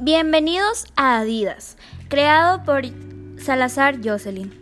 [0.00, 1.76] Bienvenidos a Adidas,
[2.08, 2.82] creado por
[3.38, 4.52] Salazar Jocelyn.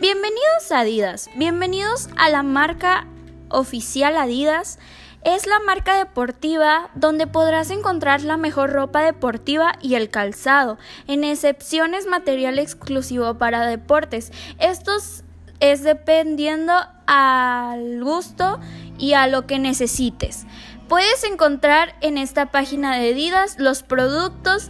[0.00, 3.08] Bienvenidos a Adidas, bienvenidos a la marca
[3.48, 4.78] oficial Adidas.
[5.24, 10.78] Es la marca deportiva donde podrás encontrar la mejor ropa deportiva y el calzado,
[11.08, 14.30] en excepciones material exclusivo para deportes.
[14.60, 15.24] Estos
[15.58, 16.72] es dependiendo
[17.06, 18.60] al gusto
[18.96, 20.46] y a lo que necesites.
[20.92, 24.68] Puedes encontrar en esta página de Adidas los productos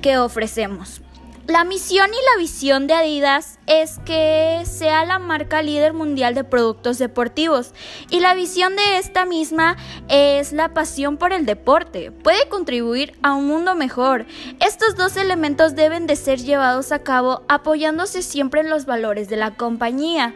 [0.00, 1.02] que ofrecemos.
[1.48, 6.44] La misión y la visión de Adidas es que sea la marca líder mundial de
[6.44, 7.74] productos deportivos
[8.10, 9.76] y la visión de esta misma
[10.08, 12.12] es la pasión por el deporte.
[12.12, 14.26] Puede contribuir a un mundo mejor.
[14.60, 19.36] Estos dos elementos deben de ser llevados a cabo apoyándose siempre en los valores de
[19.36, 20.32] la compañía.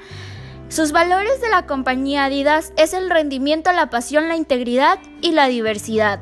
[0.68, 5.48] Sus valores de la compañía Adidas es el rendimiento, la pasión, la integridad y la
[5.48, 6.20] diversidad.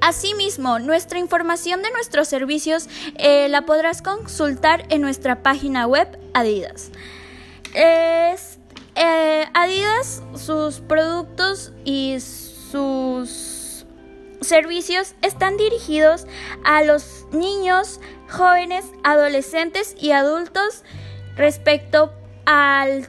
[0.00, 6.90] Asimismo, nuestra información de nuestros servicios eh, la podrás consultar en nuestra página web Adidas.
[7.74, 8.36] Eh,
[9.54, 13.86] Adidas, sus productos y sus
[14.40, 16.26] servicios están dirigidos
[16.64, 20.84] a los niños, jóvenes, adolescentes y adultos
[21.36, 22.12] respecto
[22.44, 23.08] al,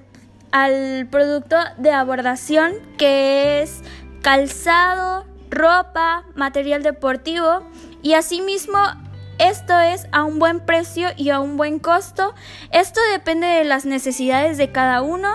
[0.56, 3.82] al producto de abordación que es
[4.22, 7.62] calzado, ropa, material deportivo
[8.02, 8.78] y asimismo
[9.38, 12.34] esto es a un buen precio y a un buen costo.
[12.72, 15.28] Esto depende de las necesidades de cada uno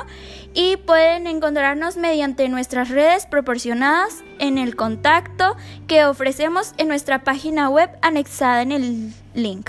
[0.54, 5.54] y pueden encontrarnos mediante nuestras redes proporcionadas en el contacto
[5.86, 9.68] que ofrecemos en nuestra página web anexada en el link.